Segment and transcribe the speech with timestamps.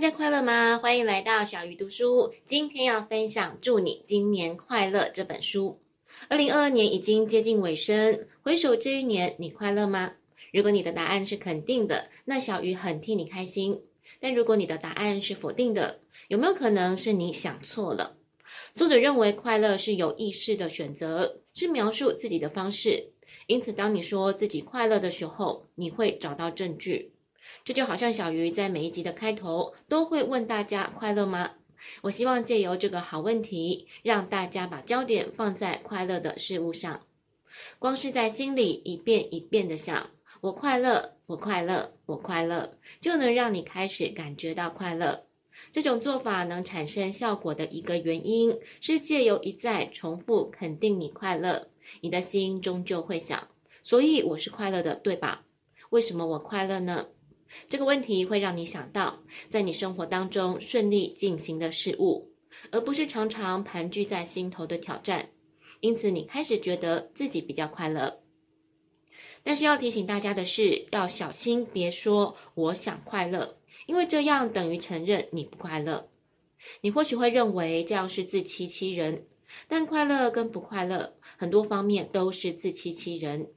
[0.00, 0.78] 大家快乐吗？
[0.78, 2.32] 欢迎来到小鱼读书。
[2.46, 5.78] 今天要分享《祝你今年快乐》这本书。
[6.30, 10.12] 二零二二年已经接近尾声，回首这一年，你快乐吗？
[10.54, 13.82] 如果你的答案是肯定的，那小鱼很替你开心。
[14.20, 18.16] 但如果你的答案是否定的，有没有可能是你想错了？
[18.74, 23.10] 作者认为快乐是有意识的选择，是描述自己的方式。
[23.46, 27.12] 因此，当你说自己快乐的时候，你会找到证据。
[27.64, 31.52] 这就好像小鱼在每一集的开头都会问大家快乐吗？
[32.02, 37.00] 我希望借由这个好问题，让大家把焦点放在快乐的事物上。
[37.78, 40.10] 光是在心里一遍一遍的想
[40.42, 45.24] “我快乐，我快乐，我快乐”，就能让你开始感觉到快乐。
[45.72, 51.68] 这种做法能产生效果的一个原因是借由一再重复肯定你快乐，
[52.00, 53.48] 你的心终究会想：
[53.82, 55.44] 所以我是快乐的，对吧？
[55.90, 57.06] 为什么我快乐呢？
[57.68, 62.30] 这个问题会让你想到，在你生活当中顺利进行的事物，
[62.70, 65.30] 而不是常常盘踞在心头的挑战。
[65.80, 68.20] 因此，你开始觉得自己比较快乐。
[69.42, 76.08] 但是要提醒大家的是，要小心别说“我想快乐”，因为这样等于承认你不快乐。
[76.82, 79.24] 你或许会认为这样是自欺欺人，
[79.66, 83.48] 但快乐跟不快乐，很多方面都是自欺欺人。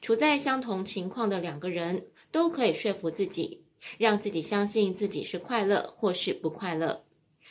[0.00, 2.06] 处在相同情况的两个人，
[2.36, 3.64] 都可以说服自己，
[3.96, 7.02] 让自己相信自己是快乐或是不快乐，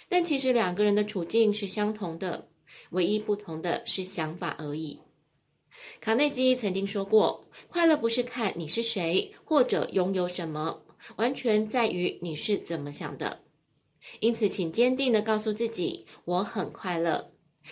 [0.08, 2.47] 但其实两个人的处境是相同的，
[2.92, 5.00] 唯一不同的是想法而已。
[6.00, 10.83] 卡内基曾经说过：“快乐不是看你是谁或者拥有什么，
[11.16, 13.39] 完全在于你是怎么想的。”
[14.22, 17.31] 因此，请坚定地告诉自己：“我很快乐。”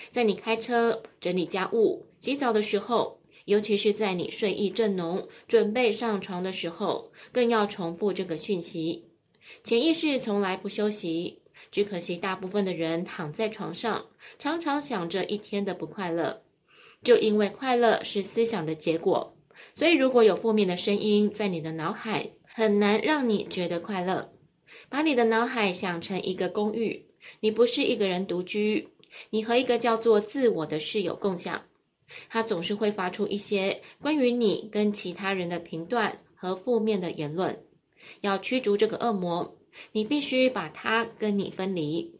[0.09, 3.19] 在你开车、整理家务、洗澡的时候。
[3.45, 9.05] 尤其是在你睡意正浓、准备上床的时候，更要重复这个讯息。
[9.63, 14.05] 潜意识从来不休息，只可惜大部分的人躺在床上，
[14.39, 16.41] 常常想着一天的不快乐。
[17.03, 19.35] 就因为快乐是思想的结果，
[19.73, 24.31] 所以如果有负面的声音在你的脑海，很难让你觉得快乐。
[24.89, 27.05] 把你的脑海想成一个公寓，
[27.41, 28.87] 你不是一个人独居，
[29.31, 31.63] 你和一个叫做自我的室友共享。
[32.29, 37.63] 他总是会发出一些关于你跟其他人的评断和负面的言论。
[38.21, 39.55] 要驱逐这个恶魔，
[39.91, 42.19] 你必须把他跟你分离。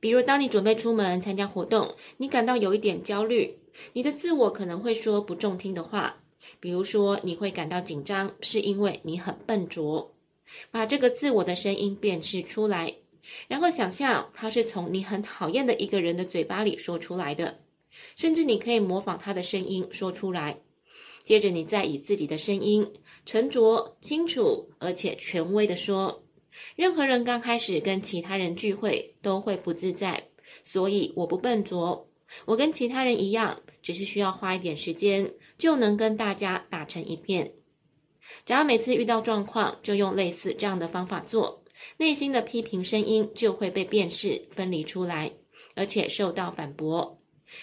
[0.00, 3.58] 比如，当你准备出门参加活动，你感到有一点焦虑，
[3.92, 6.16] 你的自我可能会说不中听的话，
[6.60, 10.14] 比如说你会感到紧张，是因为你很笨拙。
[10.70, 12.94] 把这个自我的声音辨识出来，
[13.48, 17.60] 然后想象它是从你很讨厌的一个人的嘴巴里说出来的。
[18.16, 20.58] 甚至你可以模仿他的声音说出来，
[21.22, 22.92] 接着你再以自己的声音
[23.26, 26.22] 沉着、清楚而且权威地说。
[26.76, 30.28] 任何人刚开始跟其他人聚会都会不自在，
[30.62, 32.08] 所以我不笨拙，
[32.44, 37.52] 我跟其他人一样，只是需要花一点时间就能跟大家打成一片。
[38.46, 41.64] 只要每次遇到状况就用类似这样的方法做，
[41.96, 45.32] 内心的批评声音就会被辨识、分离出来，
[45.74, 47.18] 而且受到反驳。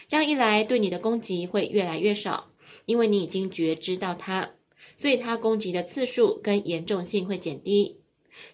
[0.08, 2.52] 这样一来，对你的攻击会越来越少，
[2.86, 4.52] 因为你已经觉知到它，
[4.96, 8.00] 所以它攻击的次数跟严重性会减低。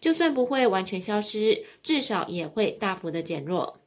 [0.01, 3.79] 就算不会完全消失，至少也会大幅的减弱。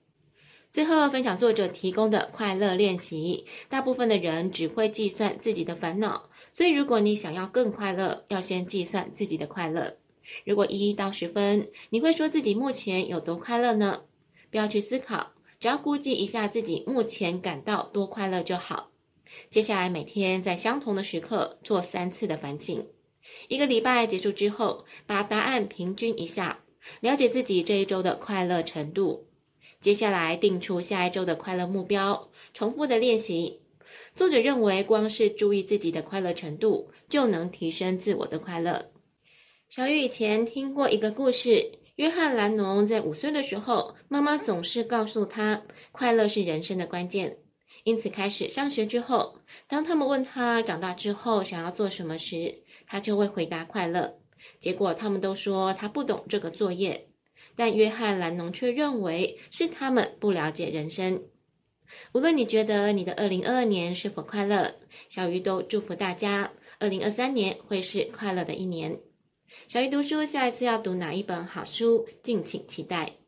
[0.71, 3.45] 最后分享作者提供的快乐练习。
[3.69, 9.97] 大部分的人只会计算自己的烦恼，所以如果你想要更快乐，要先计算自己的快乐。
[10.45, 14.03] 如果一到十分，你会说自己目前有多快乐呢？
[14.49, 15.33] 不要去思考。
[15.61, 18.91] 只要估计一下自己目前感到多快乐就好。
[19.51, 22.87] 接下来每天在相同的时刻做三次的反省。
[23.49, 26.65] 一个礼拜结束之后，把答案平均一下，
[27.01, 29.27] 了解自己这一周的快乐程度。
[29.81, 33.61] 接下来定出下一周的快乐目标，重复的练习。
[34.15, 38.91] 作者认为，光是注意自己的快乐程度，就能提升自我的快乐。
[39.69, 41.73] 小雨以前听过一个故事。
[42.01, 47.37] 约翰·兰农在五岁的时候，妈妈总是告诉他，快乐是人生的关键。
[47.85, 54.15] 因此，开始上学之后，当他们问他长大之后想要做什么时，他就会回答快乐。
[54.59, 57.09] 结果，他们都说他不懂这个作业，
[57.55, 61.25] 但约翰·兰农却认为是他们不了解人生。
[62.15, 64.77] 无论你觉得你的二零二二年是否快乐，
[65.11, 68.99] 小鱼都祝福大家，二零二三年会是快乐的一年。
[69.69, 72.07] 小鱼读书，下一次要读哪一本好书？
[72.23, 73.20] 敬请期待。